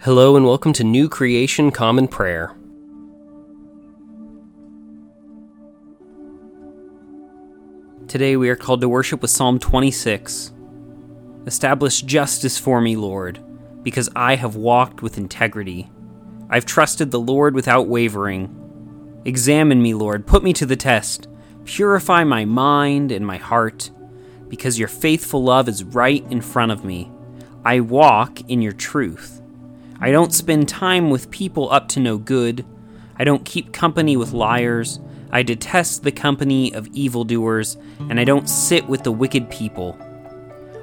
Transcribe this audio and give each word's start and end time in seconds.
Hello 0.00 0.36
and 0.36 0.44
welcome 0.44 0.74
to 0.74 0.84
New 0.84 1.08
Creation 1.08 1.70
Common 1.70 2.06
Prayer. 2.06 2.54
Today 8.06 8.36
we 8.36 8.50
are 8.50 8.56
called 8.56 8.82
to 8.82 8.90
worship 8.90 9.22
with 9.22 9.30
Psalm 9.30 9.58
26. 9.58 10.52
Establish 11.46 12.02
justice 12.02 12.58
for 12.58 12.82
me, 12.82 12.94
Lord, 12.94 13.40
because 13.82 14.10
I 14.14 14.36
have 14.36 14.54
walked 14.54 15.00
with 15.00 15.16
integrity. 15.16 15.90
I've 16.50 16.66
trusted 16.66 17.10
the 17.10 17.18
Lord 17.18 17.54
without 17.54 17.88
wavering. 17.88 19.22
Examine 19.24 19.82
me, 19.82 19.94
Lord, 19.94 20.26
put 20.26 20.44
me 20.44 20.52
to 20.52 20.66
the 20.66 20.76
test. 20.76 21.26
Purify 21.64 22.22
my 22.22 22.44
mind 22.44 23.10
and 23.10 23.26
my 23.26 23.38
heart, 23.38 23.90
because 24.48 24.78
your 24.78 24.88
faithful 24.88 25.42
love 25.42 25.68
is 25.68 25.82
right 25.82 26.24
in 26.30 26.42
front 26.42 26.70
of 26.70 26.84
me. 26.84 27.10
I 27.64 27.80
walk 27.80 28.42
in 28.42 28.60
your 28.60 28.72
truth. 28.72 29.42
I 30.00 30.10
don't 30.10 30.32
spend 30.32 30.68
time 30.68 31.10
with 31.10 31.30
people 31.30 31.70
up 31.72 31.88
to 31.90 32.00
no 32.00 32.18
good. 32.18 32.64
I 33.18 33.24
don't 33.24 33.44
keep 33.44 33.72
company 33.72 34.16
with 34.16 34.32
liars. 34.32 35.00
I 35.30 35.42
detest 35.42 36.02
the 36.02 36.12
company 36.12 36.72
of 36.74 36.86
evildoers, 36.88 37.76
and 37.98 38.20
I 38.20 38.24
don't 38.24 38.48
sit 38.48 38.86
with 38.86 39.04
the 39.04 39.12
wicked 39.12 39.50
people. 39.50 39.98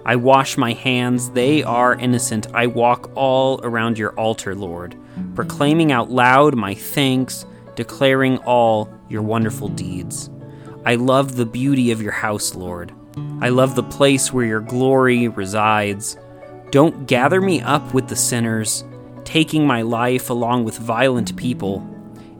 I 0.06 0.18
wash 0.18 0.58
my 0.58 0.74
hands, 0.74 1.30
they 1.32 1.64
are 1.64 1.96
innocent. 1.96 2.48
I 2.54 2.68
walk 2.68 3.12
all 3.16 3.62
around 3.64 3.98
your 3.98 4.12
altar, 4.20 4.54
Lord, 4.54 4.98
proclaiming 5.34 5.92
out 5.92 6.12
loud 6.12 6.56
my 6.56 6.74
thanks, 6.74 7.46
declaring 7.76 8.38
all 8.40 8.94
your 9.08 9.22
wonderful 9.22 9.70
deeds. 9.70 10.30
I 10.86 10.96
love 10.96 11.36
the 11.36 11.46
beauty 11.46 11.92
of 11.92 12.02
your 12.02 12.12
house, 12.12 12.54
Lord. 12.54 12.94
I 13.40 13.50
love 13.50 13.76
the 13.76 13.84
place 13.84 14.34
where 14.34 14.46
your 14.46 14.60
glory 14.60 15.30
resides. 15.30 16.18
Don't 16.72 17.08
gather 17.08 17.40
me 17.40 17.62
up 17.62 17.94
with 17.94 18.10
the 18.10 18.16
sinners, 18.16 18.84
taking 19.26 19.66
my 19.66 19.82
life 19.82 20.30
along 20.30 20.64
with 20.64 20.78
violent 20.78 21.36
people, 21.36 21.88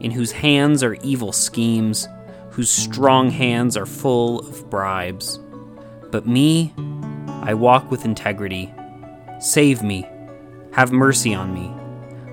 in 0.00 0.10
whose 0.10 0.32
hands 0.32 0.82
are 0.82 0.94
evil 1.02 1.32
schemes, 1.32 2.08
whose 2.50 2.70
strong 2.70 3.30
hands 3.30 3.76
are 3.76 3.86
full 3.86 4.40
of 4.40 4.68
bribes. 4.70 5.38
But 6.10 6.26
me, 6.26 6.72
I 7.42 7.54
walk 7.54 7.90
with 7.90 8.04
integrity. 8.04 8.72
Save 9.40 9.82
me. 9.82 10.08
Have 10.72 10.92
mercy 10.92 11.34
on 11.34 11.52
me. 11.52 11.72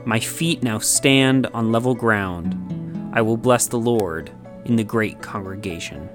My 0.06 0.20
feet 0.20 0.64
now 0.64 0.80
stand 0.80 1.48
on 1.48 1.72
level 1.72 1.96
ground. 1.96 2.56
I 3.14 3.22
will 3.22 3.38
bless 3.38 3.68
the 3.68 3.80
Lord 3.80 4.32
in 4.66 4.76
the 4.76 4.84
great 4.84 5.22
congregation. 5.22 6.10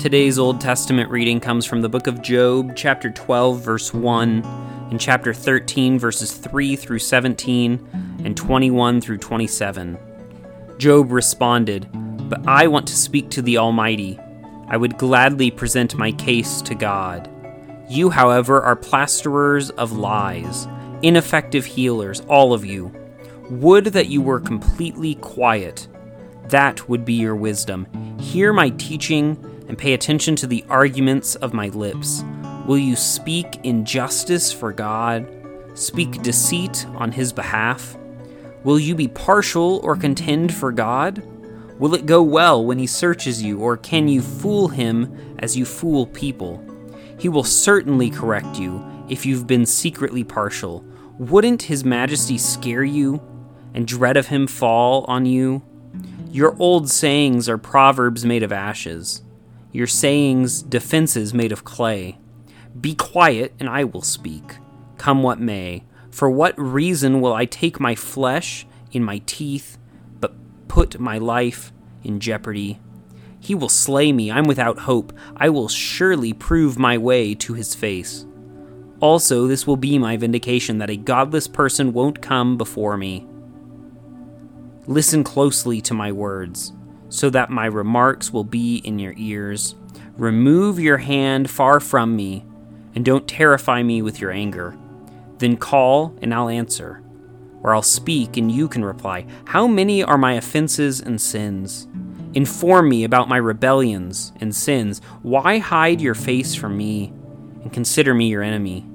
Today's 0.00 0.38
Old 0.38 0.62
Testament 0.62 1.10
reading 1.10 1.40
comes 1.40 1.66
from 1.66 1.82
the 1.82 1.88
book 1.90 2.06
of 2.06 2.22
Job, 2.22 2.74
chapter 2.74 3.10
12, 3.10 3.60
verse 3.60 3.92
1, 3.92 4.42
and 4.90 4.98
chapter 4.98 5.34
13, 5.34 5.98
verses 5.98 6.32
3 6.32 6.74
through 6.74 7.00
17, 7.00 8.18
and 8.24 8.34
21 8.34 9.02
through 9.02 9.18
27. 9.18 9.98
Job 10.78 11.12
responded, 11.12 11.86
But 12.30 12.48
I 12.48 12.66
want 12.66 12.86
to 12.86 12.96
speak 12.96 13.28
to 13.32 13.42
the 13.42 13.58
Almighty. 13.58 14.18
I 14.68 14.78
would 14.78 14.96
gladly 14.96 15.50
present 15.50 15.94
my 15.98 16.12
case 16.12 16.62
to 16.62 16.74
God. 16.74 17.28
You, 17.90 18.08
however, 18.08 18.62
are 18.62 18.76
plasterers 18.76 19.68
of 19.68 19.92
lies, 19.92 20.66
ineffective 21.02 21.66
healers, 21.66 22.20
all 22.22 22.54
of 22.54 22.64
you. 22.64 22.90
Would 23.50 23.84
that 23.88 24.08
you 24.08 24.22
were 24.22 24.40
completely 24.40 25.16
quiet. 25.16 25.88
That 26.46 26.88
would 26.88 27.04
be 27.04 27.12
your 27.12 27.36
wisdom. 27.36 27.86
Hear 28.18 28.54
my 28.54 28.70
teaching 28.70 29.36
and 29.70 29.78
pay 29.78 29.92
attention 29.92 30.34
to 30.34 30.48
the 30.48 30.64
arguments 30.68 31.36
of 31.36 31.54
my 31.54 31.68
lips. 31.68 32.24
Will 32.66 32.76
you 32.76 32.96
speak 32.96 33.60
injustice 33.62 34.52
for 34.52 34.72
God? 34.72 35.28
Speak 35.74 36.22
deceit 36.22 36.84
on 36.96 37.12
his 37.12 37.32
behalf? 37.32 37.96
Will 38.64 38.80
you 38.80 38.96
be 38.96 39.06
partial 39.06 39.78
or 39.84 39.94
contend 39.94 40.52
for 40.52 40.72
God? 40.72 41.22
Will 41.78 41.94
it 41.94 42.04
go 42.04 42.20
well 42.20 42.64
when 42.64 42.80
he 42.80 42.86
searches 42.88 43.44
you, 43.44 43.60
or 43.60 43.76
can 43.76 44.08
you 44.08 44.22
fool 44.22 44.66
him 44.66 45.36
as 45.38 45.56
you 45.56 45.64
fool 45.64 46.04
people? 46.04 46.60
He 47.16 47.28
will 47.28 47.44
certainly 47.44 48.10
correct 48.10 48.58
you 48.58 48.84
if 49.08 49.24
you've 49.24 49.46
been 49.46 49.66
secretly 49.66 50.24
partial. 50.24 50.84
Wouldn't 51.16 51.62
his 51.62 51.84
majesty 51.84 52.38
scare 52.38 52.82
you, 52.82 53.22
and 53.72 53.86
dread 53.86 54.16
of 54.16 54.26
him 54.26 54.48
fall 54.48 55.04
on 55.04 55.26
you? 55.26 55.62
Your 56.32 56.56
old 56.58 56.90
sayings 56.90 57.48
are 57.48 57.56
proverbs 57.56 58.24
made 58.24 58.42
of 58.42 58.50
ashes 58.50 59.22
your 59.72 59.86
sayings 59.86 60.62
defenses 60.62 61.32
made 61.32 61.52
of 61.52 61.64
clay. 61.64 62.18
Be 62.80 62.94
quiet, 62.94 63.54
and 63.58 63.68
I 63.68 63.84
will 63.84 64.02
speak, 64.02 64.56
come 64.96 65.22
what 65.22 65.40
may. 65.40 65.84
For 66.10 66.30
what 66.30 66.58
reason 66.58 67.20
will 67.20 67.32
I 67.32 67.44
take 67.44 67.78
my 67.78 67.94
flesh 67.94 68.66
in 68.92 69.04
my 69.04 69.22
teeth, 69.26 69.78
but 70.18 70.34
put 70.68 70.98
my 70.98 71.18
life 71.18 71.72
in 72.02 72.20
jeopardy? 72.20 72.80
He 73.38 73.54
will 73.54 73.68
slay 73.68 74.12
me, 74.12 74.30
I'm 74.30 74.44
without 74.44 74.80
hope. 74.80 75.12
I 75.36 75.48
will 75.48 75.68
surely 75.68 76.32
prove 76.32 76.78
my 76.78 76.98
way 76.98 77.34
to 77.36 77.54
his 77.54 77.74
face. 77.74 78.26
Also, 79.00 79.46
this 79.46 79.66
will 79.66 79.76
be 79.76 79.98
my 79.98 80.16
vindication 80.16 80.78
that 80.78 80.90
a 80.90 80.96
godless 80.96 81.46
person 81.46 81.92
won't 81.92 82.20
come 82.20 82.58
before 82.58 82.96
me. 82.98 83.26
Listen 84.86 85.24
closely 85.24 85.80
to 85.80 85.94
my 85.94 86.12
words 86.12 86.72
so 87.10 87.28
that 87.28 87.50
my 87.50 87.66
remarks 87.66 88.32
will 88.32 88.44
be 88.44 88.76
in 88.76 88.98
your 88.98 89.12
ears. 89.16 89.74
Remove 90.16 90.80
your 90.80 90.98
hand 90.98 91.50
far 91.50 91.80
from 91.80 92.16
me, 92.16 92.46
and 92.94 93.04
don't 93.04 93.28
terrify 93.28 93.82
me 93.82 94.00
with 94.00 94.20
your 94.20 94.30
anger. 94.30 94.76
Then 95.38 95.56
call, 95.56 96.16
and 96.22 96.32
I'll 96.32 96.48
answer. 96.48 97.02
Or 97.62 97.74
I'll 97.74 97.82
speak, 97.82 98.36
and 98.36 98.50
you 98.50 98.68
can 98.68 98.84
reply. 98.84 99.26
How 99.46 99.66
many 99.66 100.02
are 100.02 100.16
my 100.16 100.34
offenses 100.34 101.00
and 101.00 101.20
sins? 101.20 101.86
Inform 102.32 102.88
me 102.88 103.04
about 103.04 103.28
my 103.28 103.36
rebellions 103.36 104.32
and 104.40 104.54
sins. 104.54 105.00
Why 105.22 105.58
hide 105.58 106.00
your 106.00 106.14
face 106.14 106.54
from 106.54 106.76
me 106.76 107.12
and 107.62 107.72
consider 107.72 108.14
me 108.14 108.28
your 108.28 108.42
enemy? 108.42 108.86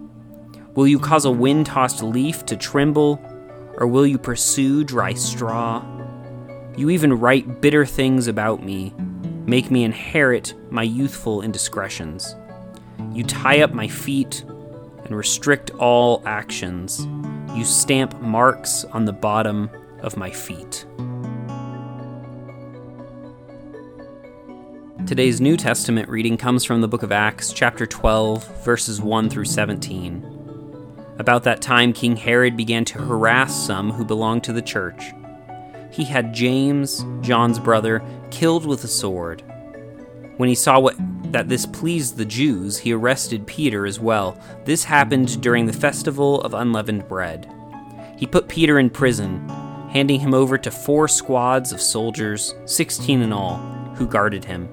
Will 0.74 0.88
you 0.88 1.00
cause 1.00 1.26
a 1.26 1.32
wind 1.32 1.66
tossed 1.66 2.02
leaf 2.02 2.46
to 2.46 2.56
tremble, 2.56 3.20
or 3.78 3.88
will 3.88 4.08
you 4.08 4.18
pursue 4.18 4.84
dry 4.84 5.14
straw? 5.14 5.84
You 6.78 6.90
even 6.90 7.14
write 7.14 7.62
bitter 7.62 7.86
things 7.86 8.28
about 8.28 8.62
me, 8.62 8.94
make 9.46 9.72
me 9.72 9.86
inherit 9.86 10.54
my 10.70 10.84
youthful 10.84 11.42
indiscretions. 11.42 12.36
You 13.14 13.24
tie 13.24 13.62
up 13.62 13.72
my 13.72 13.88
feet 13.88 14.44
and 15.06 15.16
restrict 15.16 15.72
all 15.72 16.22
actions. 16.26 17.08
You 17.56 17.64
stamp 17.64 18.20
marks 18.20 18.84
on 18.86 19.06
the 19.06 19.14
bottom 19.14 19.70
of 20.02 20.18
my 20.18 20.30
feet. 20.30 20.86
Today's 25.08 25.40
New 25.40 25.56
Testament 25.56 26.10
reading 26.10 26.36
comes 26.36 26.66
from 26.66 26.82
the 26.82 26.90
book 26.90 27.04
of 27.04 27.14
Acts, 27.14 27.54
chapter 27.54 27.86
12, 27.86 28.66
verses 28.66 29.00
1 29.00 29.30
through 29.30 29.46
17. 29.46 31.14
About 31.20 31.44
that 31.44 31.62
time, 31.62 31.94
King 31.94 32.18
Herod 32.18 32.58
began 32.58 32.84
to 32.84 33.00
harass 33.00 33.56
some 33.56 33.94
who 33.94 34.04
belonged 34.04 34.44
to 34.44 34.52
the 34.52 34.62
church 34.62 35.14
he 35.96 36.04
had 36.04 36.34
James, 36.34 37.06
John's 37.22 37.58
brother, 37.58 38.04
killed 38.30 38.66
with 38.66 38.84
a 38.84 38.88
sword. 38.88 39.42
When 40.36 40.50
he 40.50 40.56
saw 40.56 40.78
what, 40.78 40.96
that 41.32 41.48
this 41.48 41.66
pleased 41.66 42.18
the 42.18 42.26
Jews, 42.26 42.78
he 42.78 42.92
arrested 42.92 43.48
Peter 43.48 43.86
as 43.86 43.98
well. 43.98 44.38
This 44.66 44.84
happened 44.84 45.42
during 45.42 45.66
the 45.66 45.72
festival 45.72 46.42
of 46.42 46.54
unleavened 46.54 47.08
bread. 47.08 47.50
He 48.18 48.26
put 48.26 48.50
Peter 48.50 48.78
in 48.78 48.90
prison, 48.90 49.48
handing 49.90 50.20
him 50.20 50.34
over 50.34 50.58
to 50.58 50.70
four 50.70 51.08
squads 51.08 51.72
of 51.72 51.80
soldiers, 51.80 52.54
sixteen 52.66 53.22
in 53.22 53.32
all, 53.32 53.56
who 53.96 54.06
guarded 54.06 54.44
him. 54.44 54.68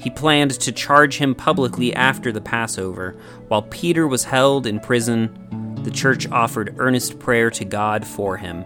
He 0.00 0.08
planned 0.08 0.52
to 0.52 0.72
charge 0.72 1.18
him 1.18 1.34
publicly 1.34 1.94
after 1.94 2.32
the 2.32 2.40
Passover. 2.40 3.16
While 3.48 3.62
Peter 3.62 4.08
was 4.08 4.24
held 4.24 4.66
in 4.66 4.80
prison, 4.80 5.76
the 5.82 5.90
church 5.90 6.26
offered 6.30 6.76
earnest 6.78 7.18
prayer 7.18 7.50
to 7.50 7.64
God 7.66 8.06
for 8.06 8.38
him. 8.38 8.64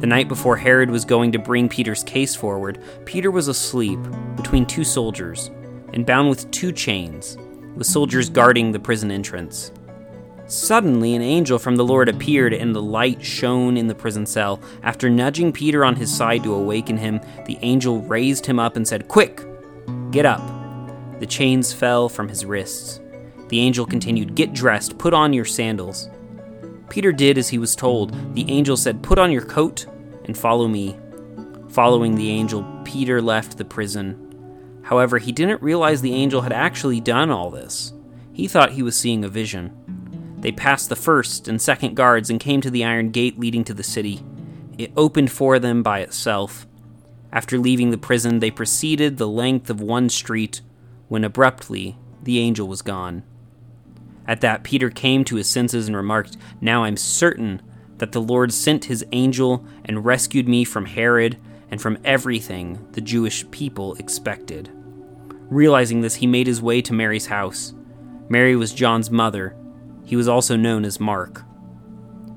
The 0.00 0.06
night 0.06 0.28
before 0.28 0.56
Herod 0.56 0.90
was 0.90 1.04
going 1.04 1.32
to 1.32 1.38
bring 1.38 1.68
Peter's 1.68 2.04
case 2.04 2.34
forward, 2.34 2.82
Peter 3.04 3.30
was 3.30 3.48
asleep 3.48 3.98
between 4.36 4.66
two 4.66 4.84
soldiers 4.84 5.50
and 5.92 6.04
bound 6.04 6.28
with 6.28 6.50
two 6.50 6.72
chains, 6.72 7.38
with 7.74 7.86
soldiers 7.86 8.28
guarding 8.28 8.72
the 8.72 8.78
prison 8.78 9.10
entrance. 9.10 9.72
Suddenly, 10.46 11.14
an 11.14 11.22
angel 11.22 11.58
from 11.58 11.76
the 11.76 11.84
Lord 11.84 12.10
appeared, 12.10 12.52
and 12.52 12.74
the 12.74 12.82
light 12.82 13.24
shone 13.24 13.78
in 13.78 13.86
the 13.86 13.94
prison 13.94 14.26
cell. 14.26 14.60
After 14.82 15.08
nudging 15.08 15.52
Peter 15.52 15.86
on 15.86 15.96
his 15.96 16.14
side 16.14 16.44
to 16.44 16.52
awaken 16.54 16.98
him, 16.98 17.20
the 17.46 17.58
angel 17.62 18.02
raised 18.02 18.44
him 18.44 18.58
up 18.58 18.76
and 18.76 18.86
said, 18.86 19.08
Quick, 19.08 19.42
get 20.10 20.26
up. 20.26 20.42
The 21.18 21.26
chains 21.26 21.72
fell 21.72 22.10
from 22.10 22.28
his 22.28 22.44
wrists. 22.44 23.00
The 23.48 23.60
angel 23.60 23.86
continued, 23.86 24.34
Get 24.34 24.52
dressed, 24.52 24.98
put 24.98 25.14
on 25.14 25.32
your 25.32 25.46
sandals. 25.46 26.10
Peter 26.94 27.10
did 27.10 27.36
as 27.36 27.48
he 27.48 27.58
was 27.58 27.74
told. 27.74 28.14
The 28.36 28.48
angel 28.48 28.76
said, 28.76 29.02
Put 29.02 29.18
on 29.18 29.32
your 29.32 29.44
coat 29.44 29.84
and 30.26 30.38
follow 30.38 30.68
me. 30.68 30.96
Following 31.70 32.14
the 32.14 32.30
angel, 32.30 32.64
Peter 32.84 33.20
left 33.20 33.58
the 33.58 33.64
prison. 33.64 34.78
However, 34.84 35.18
he 35.18 35.32
didn't 35.32 35.60
realize 35.60 36.02
the 36.02 36.14
angel 36.14 36.42
had 36.42 36.52
actually 36.52 37.00
done 37.00 37.32
all 37.32 37.50
this. 37.50 37.92
He 38.32 38.46
thought 38.46 38.74
he 38.74 38.82
was 38.84 38.96
seeing 38.96 39.24
a 39.24 39.28
vision. 39.28 40.36
They 40.38 40.52
passed 40.52 40.88
the 40.88 40.94
first 40.94 41.48
and 41.48 41.60
second 41.60 41.96
guards 41.96 42.30
and 42.30 42.38
came 42.38 42.60
to 42.60 42.70
the 42.70 42.84
iron 42.84 43.10
gate 43.10 43.40
leading 43.40 43.64
to 43.64 43.74
the 43.74 43.82
city. 43.82 44.22
It 44.78 44.92
opened 44.96 45.32
for 45.32 45.58
them 45.58 45.82
by 45.82 45.98
itself. 45.98 46.64
After 47.32 47.58
leaving 47.58 47.90
the 47.90 47.98
prison, 47.98 48.38
they 48.38 48.52
proceeded 48.52 49.16
the 49.16 49.26
length 49.26 49.68
of 49.68 49.80
one 49.80 50.08
street 50.10 50.60
when 51.08 51.24
abruptly 51.24 51.98
the 52.22 52.38
angel 52.38 52.68
was 52.68 52.82
gone. 52.82 53.24
At 54.26 54.40
that, 54.40 54.64
Peter 54.64 54.90
came 54.90 55.24
to 55.24 55.36
his 55.36 55.48
senses 55.48 55.86
and 55.86 55.96
remarked, 55.96 56.36
Now 56.60 56.84
I'm 56.84 56.96
certain 56.96 57.60
that 57.98 58.12
the 58.12 58.20
Lord 58.20 58.52
sent 58.52 58.86
his 58.86 59.04
angel 59.12 59.64
and 59.84 60.04
rescued 60.04 60.48
me 60.48 60.64
from 60.64 60.86
Herod 60.86 61.38
and 61.70 61.80
from 61.80 61.98
everything 62.04 62.86
the 62.92 63.00
Jewish 63.00 63.48
people 63.50 63.94
expected. 63.94 64.70
Realizing 65.50 66.00
this, 66.00 66.16
he 66.16 66.26
made 66.26 66.46
his 66.46 66.62
way 66.62 66.80
to 66.82 66.92
Mary's 66.92 67.26
house. 67.26 67.74
Mary 68.28 68.56
was 68.56 68.72
John's 68.72 69.10
mother. 69.10 69.56
He 70.04 70.16
was 70.16 70.28
also 70.28 70.56
known 70.56 70.84
as 70.84 70.98
Mark. 70.98 71.42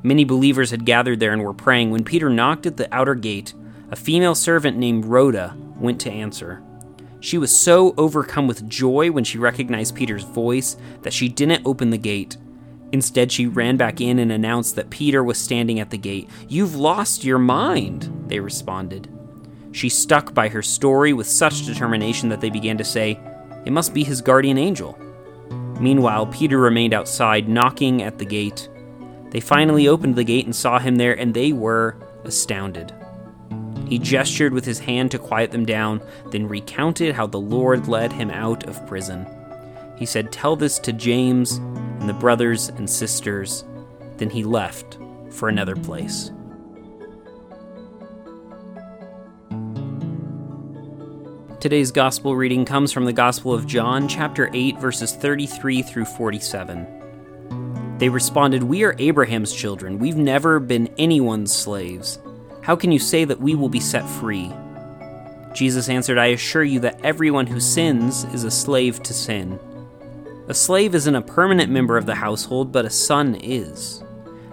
Many 0.04 0.26
believers 0.26 0.72
had 0.72 0.86
gathered 0.86 1.20
there 1.20 1.34
and 1.34 1.44
were 1.44 1.54
praying. 1.54 1.92
When 1.92 2.04
Peter 2.04 2.30
knocked 2.30 2.66
at 2.66 2.78
the 2.78 2.94
outer 2.94 3.16
gate, 3.16 3.54
a 3.90 3.96
female 3.96 4.36
servant 4.36 4.78
named 4.78 5.06
Rhoda 5.06 5.56
went 5.78 6.00
to 6.02 6.12
answer. 6.12 6.62
She 7.20 7.38
was 7.38 7.58
so 7.58 7.94
overcome 7.98 8.48
with 8.48 8.70
joy 8.70 9.12
when 9.12 9.24
she 9.24 9.38
recognized 9.38 9.96
Peter's 9.96 10.24
voice 10.24 10.78
that 11.02 11.14
she 11.14 11.30
didn't 11.30 11.66
open 11.66 11.90
the 11.90 11.98
gate. 11.98 12.38
Instead, 12.92 13.32
she 13.32 13.48
ran 13.48 13.76
back 13.76 14.00
in 14.00 14.20
and 14.20 14.32
announced 14.32 14.76
that 14.76 14.90
Peter 14.90 15.24
was 15.24 15.38
standing 15.38 15.80
at 15.80 15.90
the 15.90 15.98
gate. 15.98 16.30
You've 16.48 16.76
lost 16.76 17.24
your 17.24 17.40
mind, 17.40 18.26
they 18.28 18.40
responded. 18.40 19.10
She 19.72 19.90
stuck 19.90 20.34
by 20.34 20.48
her 20.50 20.62
story 20.62 21.12
with 21.14 21.28
such 21.28 21.66
determination 21.66 22.30
that 22.30 22.40
they 22.40 22.50
began 22.50 22.78
to 22.78 22.86
say, 22.86 23.20
It 23.66 23.72
must 23.72 23.94
be 23.94 24.04
his 24.04 24.22
guardian 24.22 24.58
angel. 24.58 24.98
Meanwhile, 25.80 26.28
Peter 26.28 26.58
remained 26.58 26.94
outside, 26.94 27.50
knocking 27.50 28.02
at 28.02 28.18
the 28.18 28.26
gate. 28.26 28.70
They 29.32 29.40
finally 29.40 29.88
opened 29.88 30.16
the 30.16 30.24
gate 30.24 30.46
and 30.46 30.56
saw 30.56 30.80
him 30.80 30.96
there, 30.96 31.14
and 31.14 31.34
they 31.34 31.52
were 31.52 31.98
astounded. 32.24 32.94
He 33.88 34.00
gestured 34.00 34.54
with 34.54 34.66
his 34.66 34.80
hand 34.80 35.12
to 35.12 35.20
quiet 35.20 35.52
them 35.52 35.66
down, 35.66 36.02
then 36.32 36.48
recounted 36.48 37.16
how 37.16 37.28
the 37.28 37.40
Lord 37.40 37.88
led 37.88 38.12
him 38.12 38.30
out 38.32 38.66
of 38.68 38.86
prison. 38.86 39.26
He 39.98 40.06
said, 40.06 40.32
Tell 40.32 40.56
this 40.56 40.78
to 40.80 40.94
James 40.94 41.54
and 41.54 42.08
the 42.08 42.14
brothers 42.14 42.70
and 42.70 42.90
sisters. 42.90 43.64
Then 44.18 44.30
he 44.30 44.44
left 44.44 44.98
for 45.32 45.50
another 45.50 45.76
place. 45.76 46.32
Today's 51.60 51.92
gospel 51.92 52.36
reading 52.36 52.66
comes 52.66 52.92
from 52.92 53.06
the 53.06 53.14
Gospel 53.14 53.52
of 53.52 53.66
John, 53.66 54.08
chapter 54.08 54.50
8, 54.54 54.78
verses 54.78 55.14
33 55.14 55.82
through 55.82 56.06
47. 56.06 57.98
They 57.98 58.10
responded, 58.10 58.62
We 58.64 58.84
are 58.84 58.96
Abraham's 59.00 59.52
children. 59.52 59.98
We've 59.98 60.18
never 60.18 60.60
been 60.60 60.88
anyone's 61.00 61.52
slaves. 61.52 62.20
How 62.68 62.76
can 62.76 62.92
you 62.92 63.00
say 63.00 63.24
that 63.24 63.40
we 63.40 63.56
will 63.56 63.70
be 63.70 63.80
set 63.80 64.06
free? 64.06 64.52
Jesus 65.54 65.88
answered, 65.88 66.18
I 66.18 66.26
assure 66.26 66.66
you 66.66 66.82
that 66.82 67.00
everyone 67.02 67.48
who 67.48 67.62
sins 67.62 68.26
is 68.34 68.44
a 68.44 68.52
slave 68.52 69.02
to 69.04 69.14
sin. 69.14 69.58
A 70.50 70.54
slave 70.54 70.94
isn't 70.94 71.16
a 71.16 71.22
permanent 71.22 71.72
member 71.72 71.96
of 71.96 72.06
the 72.06 72.16
household, 72.16 72.74
but 72.74 72.84
a 72.84 72.90
son 72.90 73.36
is. 73.36 74.04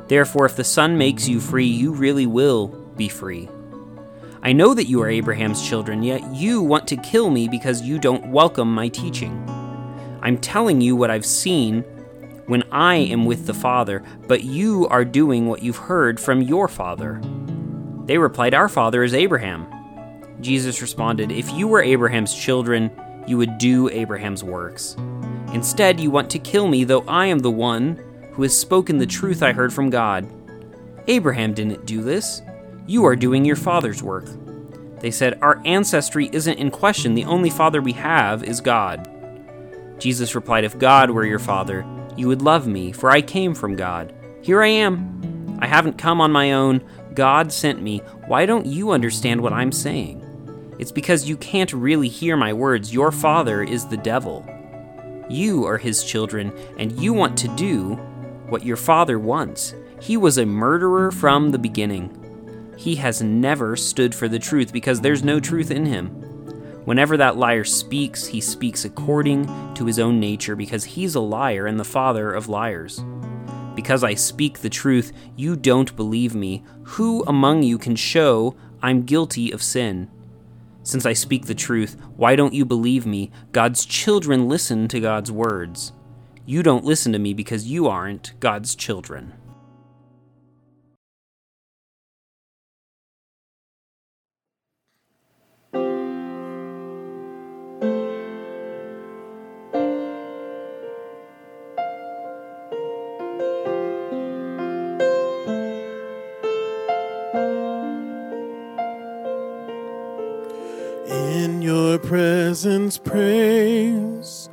Therefore, 0.06 0.46
if 0.46 0.54
the 0.54 0.62
Son 0.62 0.96
makes 0.96 1.26
you 1.26 1.40
free, 1.40 1.66
you 1.66 1.92
really 1.92 2.24
will 2.24 2.68
be 2.96 3.08
free. 3.08 3.48
I 4.44 4.52
know 4.52 4.74
that 4.74 4.86
you 4.86 5.02
are 5.02 5.08
Abraham's 5.08 5.66
children, 5.66 6.04
yet 6.04 6.22
you 6.32 6.62
want 6.62 6.86
to 6.88 6.96
kill 6.96 7.30
me 7.30 7.48
because 7.48 7.82
you 7.82 7.98
don't 7.98 8.30
welcome 8.30 8.72
my 8.72 8.86
teaching. 8.86 9.44
I'm 10.22 10.38
telling 10.38 10.80
you 10.80 10.94
what 10.94 11.10
I've 11.10 11.26
seen 11.26 11.82
when 12.46 12.62
I 12.70 12.94
am 12.94 13.24
with 13.24 13.46
the 13.46 13.54
Father, 13.54 14.04
but 14.28 14.44
you 14.44 14.86
are 14.86 15.04
doing 15.04 15.48
what 15.48 15.64
you've 15.64 15.78
heard 15.78 16.20
from 16.20 16.42
your 16.42 16.68
father. 16.68 17.20
They 18.06 18.18
replied, 18.18 18.54
Our 18.54 18.68
father 18.68 19.02
is 19.02 19.14
Abraham. 19.14 19.66
Jesus 20.40 20.82
responded, 20.82 21.32
If 21.32 21.52
you 21.52 21.68
were 21.68 21.82
Abraham's 21.82 22.34
children, 22.34 22.90
you 23.26 23.38
would 23.38 23.58
do 23.58 23.88
Abraham's 23.88 24.44
works. 24.44 24.96
Instead, 25.52 26.00
you 26.00 26.10
want 26.10 26.30
to 26.30 26.38
kill 26.38 26.68
me, 26.68 26.84
though 26.84 27.04
I 27.08 27.26
am 27.26 27.38
the 27.38 27.50
one 27.50 28.00
who 28.32 28.42
has 28.42 28.58
spoken 28.58 28.98
the 28.98 29.06
truth 29.06 29.42
I 29.42 29.52
heard 29.52 29.72
from 29.72 29.90
God. 29.90 30.26
Abraham 31.06 31.54
didn't 31.54 31.86
do 31.86 32.02
this. 32.02 32.42
You 32.86 33.04
are 33.06 33.16
doing 33.16 33.44
your 33.44 33.56
father's 33.56 34.02
work. 34.02 34.26
They 35.00 35.10
said, 35.10 35.38
Our 35.42 35.62
ancestry 35.64 36.28
isn't 36.32 36.58
in 36.58 36.70
question. 36.70 37.14
The 37.14 37.24
only 37.24 37.50
father 37.50 37.80
we 37.80 37.92
have 37.92 38.42
is 38.42 38.60
God. 38.60 39.08
Jesus 39.98 40.34
replied, 40.34 40.64
If 40.64 40.78
God 40.78 41.10
were 41.10 41.24
your 41.24 41.38
father, 41.38 41.86
you 42.16 42.28
would 42.28 42.42
love 42.42 42.66
me, 42.66 42.92
for 42.92 43.10
I 43.10 43.22
came 43.22 43.54
from 43.54 43.76
God. 43.76 44.14
Here 44.42 44.62
I 44.62 44.68
am. 44.68 45.58
I 45.60 45.66
haven't 45.66 45.98
come 45.98 46.20
on 46.20 46.32
my 46.32 46.52
own, 46.52 46.82
God 47.14 47.52
sent 47.52 47.80
me, 47.80 47.98
why 48.26 48.46
don't 48.46 48.66
you 48.66 48.90
understand 48.90 49.40
what 49.40 49.52
I'm 49.52 49.72
saying? 49.72 50.20
It's 50.78 50.92
because 50.92 51.28
you 51.28 51.36
can't 51.36 51.72
really 51.72 52.08
hear 52.08 52.36
my 52.36 52.52
words. 52.52 52.92
Your 52.92 53.12
father 53.12 53.62
is 53.62 53.86
the 53.86 53.96
devil. 53.96 54.44
You 55.30 55.64
are 55.64 55.78
his 55.78 56.04
children, 56.04 56.52
and 56.78 56.92
you 57.00 57.12
want 57.12 57.38
to 57.38 57.48
do 57.56 57.94
what 58.48 58.64
your 58.64 58.76
father 58.76 59.18
wants. 59.18 59.74
He 60.00 60.16
was 60.16 60.36
a 60.36 60.44
murderer 60.44 61.10
from 61.10 61.50
the 61.50 61.58
beginning. 61.58 62.20
He 62.76 62.96
has 62.96 63.22
never 63.22 63.76
stood 63.76 64.14
for 64.14 64.28
the 64.28 64.38
truth 64.38 64.72
because 64.72 65.00
there's 65.00 65.22
no 65.22 65.40
truth 65.40 65.70
in 65.70 65.86
him. 65.86 66.08
Whenever 66.84 67.16
that 67.16 67.38
liar 67.38 67.64
speaks, 67.64 68.26
he 68.26 68.40
speaks 68.40 68.84
according 68.84 69.46
to 69.74 69.86
his 69.86 69.98
own 69.98 70.20
nature 70.20 70.54
because 70.56 70.84
he's 70.84 71.14
a 71.14 71.20
liar 71.20 71.66
and 71.66 71.80
the 71.80 71.84
father 71.84 72.32
of 72.32 72.48
liars. 72.48 73.02
Because 73.74 74.04
I 74.04 74.14
speak 74.14 74.58
the 74.58 74.70
truth, 74.70 75.12
you 75.36 75.56
don't 75.56 75.94
believe 75.96 76.34
me. 76.34 76.62
Who 76.82 77.24
among 77.26 77.62
you 77.62 77.78
can 77.78 77.96
show 77.96 78.54
I'm 78.82 79.02
guilty 79.02 79.50
of 79.50 79.62
sin? 79.62 80.10
Since 80.82 81.06
I 81.06 81.14
speak 81.14 81.46
the 81.46 81.54
truth, 81.54 81.96
why 82.16 82.36
don't 82.36 82.54
you 82.54 82.64
believe 82.64 83.06
me? 83.06 83.30
God's 83.52 83.86
children 83.86 84.48
listen 84.48 84.86
to 84.88 85.00
God's 85.00 85.32
words. 85.32 85.92
You 86.46 86.62
don't 86.62 86.84
listen 86.84 87.12
to 87.12 87.18
me 87.18 87.32
because 87.32 87.66
you 87.66 87.86
aren't 87.86 88.38
God's 88.38 88.74
children. 88.74 89.32
Presence 112.64 112.96
praise, 112.96 114.48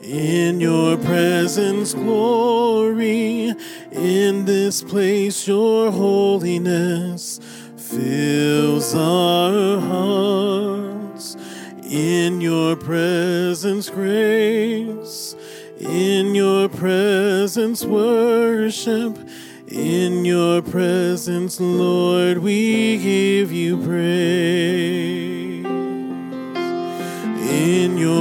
in 0.00 0.60
your 0.60 0.96
presence 0.98 1.94
glory, 1.94 3.52
in 3.90 4.44
this 4.44 4.84
place 4.84 5.48
your 5.48 5.90
holiness 5.90 7.40
fills 7.76 8.94
our 8.94 9.80
hearts. 9.80 11.34
In 11.82 12.40
your 12.40 12.76
presence 12.76 13.90
grace, 13.90 15.34
in 15.80 16.36
your 16.36 16.68
presence 16.68 17.84
worship, 17.84 19.18
in 19.66 20.24
your 20.24 20.62
presence, 20.62 21.58
Lord, 21.58 22.38
we 22.38 22.98
give 22.98 23.50
you 23.50 23.76
praise. 23.78 25.15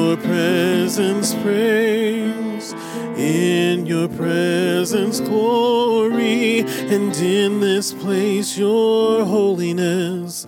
Your 0.06 0.18
presence, 0.18 1.34
praise. 1.36 2.74
In 3.18 3.86
your 3.88 4.08
presence, 4.08 5.20
glory. 5.20 6.60
And 6.94 7.16
in 7.18 7.60
this 7.60 7.92
place, 7.92 8.58
your 8.58 9.26
holiness 9.26 10.46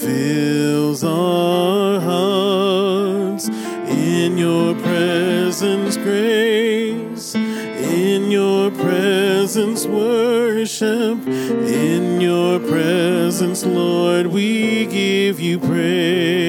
fills 0.00 1.04
our 1.04 2.00
hearts. 2.00 3.48
In 3.88 4.38
your 4.38 4.74
presence, 4.74 5.96
grace. 5.96 7.34
In 7.34 8.30
your 8.30 8.70
presence, 8.72 9.86
worship. 9.86 11.18
In 11.28 12.20
your 12.20 12.58
presence, 12.58 13.64
Lord, 13.64 14.26
we 14.26 14.86
give 14.86 15.38
you 15.38 15.60
praise 15.60 16.45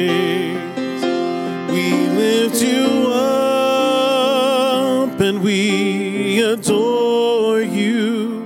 we 5.42 6.42
adore 6.42 7.62
you. 7.62 8.44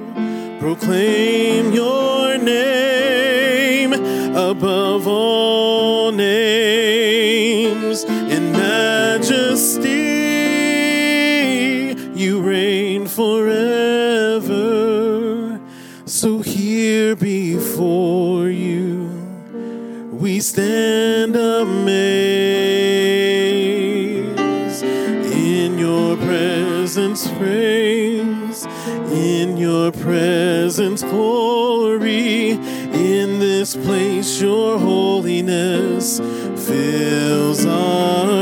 Proclaim 0.60 1.72
your 1.72 2.38
name 2.38 3.94
above 3.94 5.08
all 5.08 6.12
names 6.12 8.04
in 8.04 8.52
majesty. 8.52 9.90
You 12.14 12.42
reign 12.42 13.08
forever. 13.08 14.62
So 16.06 16.40
here 16.40 17.16
before 17.16 18.50
you, 18.50 19.10
we 20.12 20.40
stand 20.42 21.36
amazed 21.36 22.41
your 29.72 29.92
presence, 29.94 31.02
glory. 31.02 32.52
In 32.52 33.40
this 33.40 33.74
place, 33.74 34.42
your 34.42 34.78
holiness 34.78 36.20
fills 36.68 37.66
our 37.66 38.41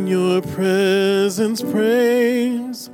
in 0.00 0.06
your 0.06 0.40
presence, 0.40 1.60
praise, 1.60 2.88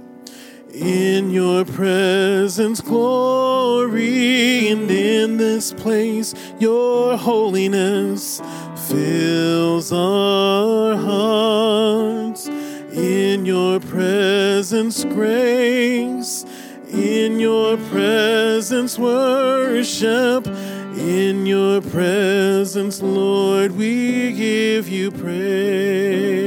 in 0.75 1.31
your 1.31 1.65
presence, 1.65 2.81
glory, 2.81 4.69
and 4.71 4.91
in 4.91 5.37
this 5.37 5.73
place, 5.73 6.35
your 6.59 7.17
holiness 7.17 8.43
fills 8.89 9.93
our 9.93 10.97
hearts. 10.97 12.49
In 12.49 13.47
your 13.47 13.79
presence, 13.79 15.05
grace, 15.05 16.45
in 16.91 17.39
your 17.39 17.77
presence, 17.77 18.99
worship. 18.99 20.45
In 20.97 21.47
your 21.47 21.83
presence, 21.83 23.01
Lord, 23.01 23.73
we 23.73 24.33
give 24.33 24.89
you 24.89 25.13
praise. 25.13 26.46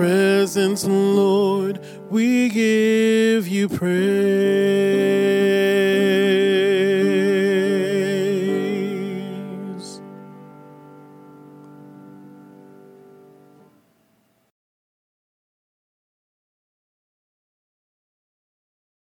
Presence, 0.00 0.86
Lord, 0.86 1.78
we 2.08 2.48
give 2.48 3.46
you 3.46 3.68
praise. 3.68 4.00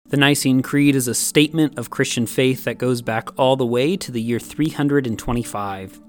The 0.05 0.19
Nicene 0.19 0.61
Creed 0.61 0.95
is 0.95 1.09
a 1.09 1.15
statement 1.15 1.79
of 1.79 1.89
Christian 1.89 2.27
faith 2.27 2.65
that 2.65 2.77
goes 2.77 3.01
back 3.01 3.31
all 3.39 3.57
the 3.57 3.65
way 3.65 3.97
to 3.97 4.13
the 4.13 4.21
year 4.21 4.39
325. 4.39 6.04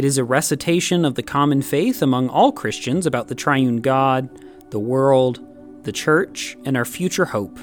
It 0.00 0.04
is 0.06 0.16
a 0.16 0.24
recitation 0.24 1.04
of 1.04 1.14
the 1.14 1.22
common 1.22 1.60
faith 1.60 2.00
among 2.00 2.30
all 2.30 2.52
Christians 2.52 3.04
about 3.04 3.28
the 3.28 3.34
triune 3.34 3.82
God, 3.82 4.30
the 4.70 4.78
world, 4.78 5.46
the 5.82 5.92
church, 5.92 6.56
and 6.64 6.74
our 6.74 6.86
future 6.86 7.26
hope. 7.26 7.58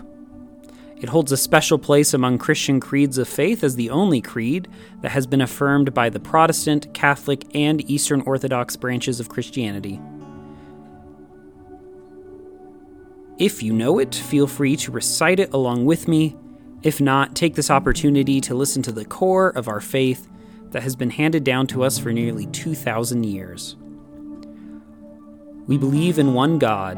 It 0.98 1.10
holds 1.10 1.32
a 1.32 1.36
special 1.36 1.79
place 1.79 2.13
among 2.13 2.38
Christian 2.38 2.79
creeds 2.79 3.17
of 3.17 3.27
faith 3.27 3.63
as 3.63 3.75
the 3.75 3.89
only 3.89 4.22
creed 4.22 4.67
that 5.01 5.13
has 5.13 5.25
been 5.25 5.41
affirmed 5.41 5.96
by 5.96 6.10
the 6.10 6.20
Protestant, 6.20 6.94
Catholic, 6.94 7.44
and 7.56 7.89
Eastern 7.89 8.22
Orthodox 8.22 8.75
branches 8.75 9.20
of 9.20 9.29
Christianity. 9.29 10.00
If 13.39 13.63
you 13.63 13.74
know 13.74 13.98
it, 13.98 14.13
feel 14.13 14.46
free 14.46 14.75
to 14.75 14.91
recite 14.91 15.39
it 15.39 15.51
along 15.56 15.86
with 15.88 16.08
me. 16.08 16.38
If 16.84 17.01
not, 17.01 17.36
take 17.36 17.56
this 17.56 17.72
opportunity 17.72 18.39
to 18.41 18.53
listen 18.53 18.84
to 18.84 18.91
the 18.91 19.06
core 19.06 19.50
of 19.50 19.67
our 19.67 19.82
faith 19.82 20.27
that 20.71 20.83
has 20.83 20.95
been 20.95 21.09
handed 21.09 21.43
down 21.43 21.67
to 21.67 21.83
us 21.83 21.97
for 21.97 22.12
nearly 22.12 22.45
2,000 22.47 23.24
years. 23.24 23.75
We 25.67 25.77
believe 25.77 26.19
in 26.19 26.33
one 26.33 26.59
God, 26.59 26.97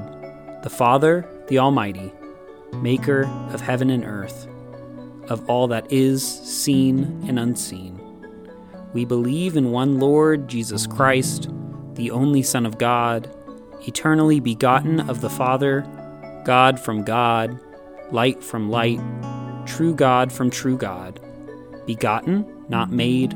the 0.64 0.70
Father, 0.70 1.28
the 1.48 1.60
Almighty, 1.60 2.12
maker 2.74 3.26
of 3.52 3.62
heaven 3.62 3.90
and 3.90 4.06
earth, 4.06 4.48
of 5.28 5.50
all 5.50 5.68
that 5.68 5.92
is 5.92 6.24
seen 6.24 7.24
and 7.28 7.40
unseen. 7.40 8.00
We 8.94 9.06
believe 9.06 9.56
in 9.56 9.72
one 9.72 10.00
Lord, 10.00 10.48
Jesus 10.48 10.88
Christ, 10.88 11.50
the 11.94 12.12
only 12.12 12.44
Son 12.44 12.66
of 12.66 12.78
God, 12.78 13.30
eternally 13.88 14.40
begotten 14.40 15.00
of 15.10 15.22
the 15.22 15.30
Father, 15.30 15.82
God 16.46 16.80
from 16.80 17.04
God, 17.04 17.60
light 18.12 18.44
from 18.44 18.70
light, 18.70 19.00
true 19.66 19.94
God 19.94 20.32
from 20.32 20.50
true 20.50 20.78
God, 20.78 21.20
begotten, 21.86 22.46
not 22.70 22.92
made, 22.92 23.36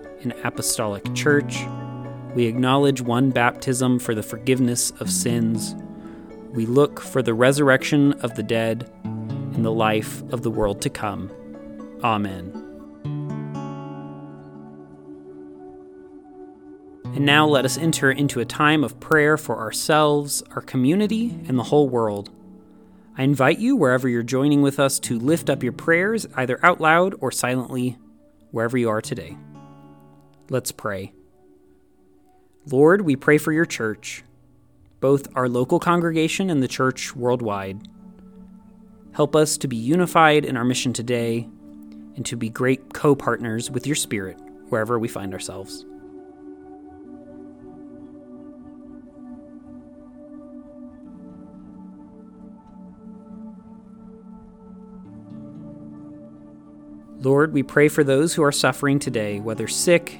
and 0.23 0.33
Apostolic 0.43 1.13
Church. 1.13 1.65
We 2.35 2.45
acknowledge 2.45 3.01
one 3.01 3.29
baptism 3.29 3.99
for 3.99 4.15
the 4.15 4.23
forgiveness 4.23 4.91
of 4.99 5.11
sins. 5.11 5.75
We 6.51 6.65
look 6.65 6.99
for 6.99 7.21
the 7.21 7.33
resurrection 7.33 8.13
of 8.21 8.35
the 8.35 8.43
dead 8.43 8.89
and 9.03 9.65
the 9.65 9.71
life 9.71 10.21
of 10.31 10.41
the 10.41 10.51
world 10.51 10.81
to 10.81 10.89
come. 10.89 11.31
Amen. 12.03 12.51
And 17.13 17.25
now 17.25 17.45
let 17.45 17.65
us 17.65 17.77
enter 17.77 18.09
into 18.09 18.39
a 18.39 18.45
time 18.45 18.85
of 18.85 18.99
prayer 19.01 19.37
for 19.37 19.57
ourselves, 19.57 20.41
our 20.55 20.61
community, 20.61 21.37
and 21.47 21.59
the 21.59 21.63
whole 21.63 21.89
world. 21.89 22.29
I 23.17 23.23
invite 23.23 23.59
you, 23.59 23.75
wherever 23.75 24.07
you're 24.07 24.23
joining 24.23 24.61
with 24.61 24.79
us, 24.79 24.97
to 25.01 25.19
lift 25.19 25.49
up 25.49 25.61
your 25.61 25.73
prayers, 25.73 26.25
either 26.35 26.57
out 26.65 26.79
loud 26.79 27.13
or 27.19 27.29
silently, 27.29 27.97
wherever 28.51 28.77
you 28.77 28.89
are 28.89 29.01
today. 29.01 29.35
Let's 30.51 30.73
pray. 30.73 31.13
Lord, 32.69 33.03
we 33.03 33.15
pray 33.15 33.37
for 33.37 33.53
your 33.53 33.65
church, 33.65 34.25
both 34.99 35.29
our 35.33 35.47
local 35.47 35.79
congregation 35.79 36.49
and 36.49 36.61
the 36.61 36.67
church 36.67 37.15
worldwide. 37.15 37.87
Help 39.13 39.33
us 39.33 39.57
to 39.59 39.69
be 39.69 39.77
unified 39.77 40.43
in 40.43 40.57
our 40.57 40.65
mission 40.65 40.91
today 40.91 41.47
and 42.17 42.25
to 42.25 42.35
be 42.35 42.49
great 42.49 42.93
co 42.93 43.15
partners 43.15 43.71
with 43.71 43.87
your 43.87 43.95
Spirit 43.95 44.37
wherever 44.67 44.99
we 44.99 45.07
find 45.07 45.33
ourselves. 45.33 45.85
Lord, 57.21 57.53
we 57.53 57.63
pray 57.63 57.87
for 57.87 58.03
those 58.03 58.33
who 58.33 58.43
are 58.43 58.51
suffering 58.51 58.99
today, 58.99 59.39
whether 59.39 59.69
sick, 59.69 60.19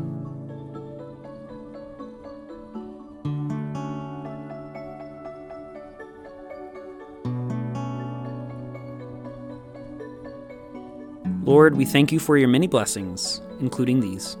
Lord, 11.43 11.75
we 11.75 11.85
thank 11.85 12.11
you 12.11 12.19
for 12.19 12.37
your 12.37 12.47
many 12.47 12.67
blessings, 12.67 13.41
including 13.59 13.99
these. 13.99 14.37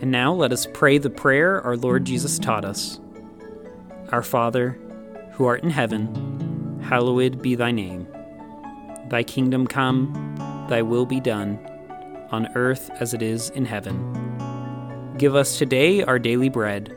And 0.00 0.12
now 0.12 0.32
let 0.32 0.52
us 0.52 0.68
pray 0.72 0.98
the 0.98 1.10
prayer 1.10 1.60
our 1.62 1.76
Lord 1.76 2.04
Jesus 2.04 2.38
taught 2.38 2.64
us. 2.64 3.00
Our 4.12 4.22
Father, 4.22 4.78
who 5.32 5.46
art 5.46 5.64
in 5.64 5.70
heaven, 5.70 6.80
hallowed 6.84 7.42
be 7.42 7.56
thy 7.56 7.72
name. 7.72 8.06
Thy 9.08 9.24
kingdom 9.24 9.66
come, 9.66 10.36
thy 10.70 10.82
will 10.82 11.06
be 11.06 11.18
done, 11.18 11.58
on 12.30 12.46
earth 12.54 12.90
as 13.00 13.12
it 13.12 13.22
is 13.22 13.50
in 13.50 13.64
heaven. 13.64 14.35
Give 15.18 15.34
us 15.34 15.56
today 15.56 16.02
our 16.02 16.18
daily 16.18 16.50
bread, 16.50 16.94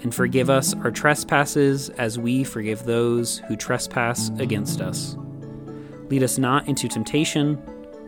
and 0.00 0.14
forgive 0.14 0.48
us 0.48 0.72
our 0.72 0.90
trespasses 0.90 1.90
as 1.90 2.18
we 2.18 2.42
forgive 2.42 2.84
those 2.84 3.38
who 3.48 3.54
trespass 3.54 4.30
against 4.38 4.80
us. 4.80 5.18
Lead 6.08 6.22
us 6.22 6.38
not 6.38 6.66
into 6.68 6.88
temptation, 6.88 7.60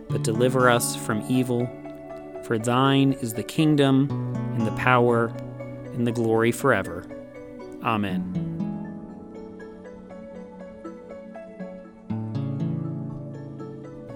but 0.08 0.22
deliver 0.22 0.70
us 0.70 0.96
from 0.96 1.22
evil. 1.28 1.68
For 2.44 2.58
thine 2.58 3.12
is 3.12 3.34
the 3.34 3.42
kingdom, 3.42 4.08
and 4.54 4.66
the 4.66 4.72
power, 4.72 5.26
and 5.92 6.06
the 6.06 6.12
glory 6.12 6.50
forever. 6.50 7.04
Amen. 7.82 8.42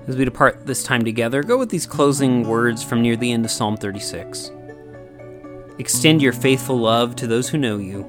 As 0.07 0.17
we 0.17 0.25
depart 0.25 0.67
this 0.67 0.83
time 0.83 1.05
together, 1.05 1.43
go 1.43 1.59
with 1.59 1.69
these 1.69 1.87
closing 1.87 2.49
words 2.49 2.83
from 2.83 3.03
near 3.03 3.17
the 3.17 3.33
end 3.33 3.45
of 3.45 3.51
Psalm 3.51 3.77
36. 3.77 4.51
Extend 5.81 6.21
your 6.21 6.35
faithful 6.35 6.79
love 6.79 7.17
to 7.17 7.27
those 7.27 7.49
who 7.49 7.57
know 7.57 7.79
you. 7.79 8.05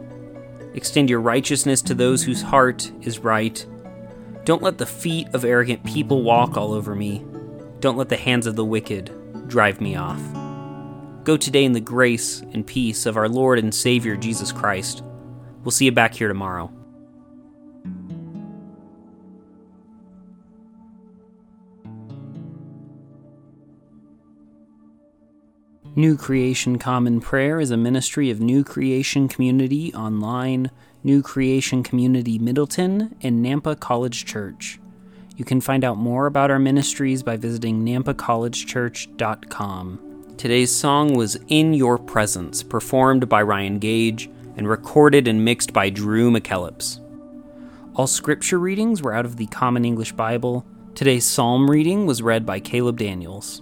Extend 0.74 1.10
your 1.10 1.22
righteousness 1.22 1.82
to 1.84 1.94
those 1.94 2.22
whose 2.22 2.42
heart 2.42 2.92
is 3.02 3.20
right. 3.20 3.66
Don't 4.44 4.62
let 4.62 4.78
the 4.78 4.86
feet 4.86 5.30
of 5.34 5.46
arrogant 5.46 5.86
people 5.86 6.22
walk 6.22 6.58
all 6.58 6.74
over 6.74 6.94
me. 6.94 7.26
Don't 7.80 7.96
let 7.96 8.10
the 8.10 8.18
hands 8.18 8.46
of 8.46 8.58
the 8.58 8.66
wicked 8.66 9.48
drive 9.48 9.80
me 9.80 9.96
off. 9.96 10.22
Go 11.24 11.38
today 11.38 11.64
in 11.64 11.72
the 11.72 11.80
grace 11.80 12.42
and 12.42 12.68
peace 12.68 13.06
of 13.06 13.16
our 13.16 13.30
Lord 13.30 13.58
and 13.58 13.74
Savior 13.74 14.18
Jesus 14.18 14.52
Christ. 14.52 15.02
We'll 15.64 15.72
see 15.72 15.86
you 15.86 15.94
back 15.94 16.14
here 16.14 16.28
tomorrow. 16.28 16.74
New 25.94 26.16
Creation 26.16 26.80
Common 26.80 27.20
Prayer 27.20 27.60
is 27.60 27.70
a 27.70 27.76
ministry 27.76 28.30
of 28.30 28.40
New 28.40 28.64
Creation 28.64 29.28
Community 29.28 29.94
Online, 29.94 30.72
New 31.04 31.22
Creation 31.22 31.84
Community 31.84 32.40
Middleton, 32.40 33.14
and 33.22 33.46
Nampa 33.46 33.78
College 33.78 34.24
Church. 34.24 34.80
You 35.36 35.44
can 35.44 35.60
find 35.60 35.84
out 35.84 35.98
more 35.98 36.28
about 36.28 36.50
our 36.50 36.60
ministries 36.60 37.24
by 37.24 37.36
visiting 37.36 37.86
nampacollegechurch.com. 37.86 40.34
Today's 40.38 40.74
song 40.74 41.14
was 41.14 41.38
In 41.50 41.74
Your 41.74 41.98
Presence, 41.98 42.64
performed 42.64 43.28
by 43.28 43.42
Ryan 43.42 43.78
Gage 43.78 44.30
and 44.56 44.70
recorded 44.70 45.28
and 45.28 45.44
mixed 45.44 45.74
by 45.74 45.90
Drew 45.90 46.32
McKellips. 46.32 47.02
All 47.98 48.08
scripture 48.08 48.60
readings 48.60 49.02
were 49.02 49.14
out 49.14 49.26
of 49.26 49.36
the 49.36 49.48
Common 49.48 49.84
English 49.84 50.14
Bible. 50.14 50.66
Today's 50.96 51.26
psalm 51.26 51.70
reading 51.70 52.06
was 52.06 52.22
read 52.22 52.46
by 52.46 52.62
Caleb 52.62 52.98
Daniels. 52.98 53.62